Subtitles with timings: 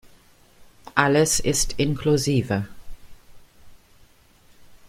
[0.95, 2.65] Alles ist inklusive.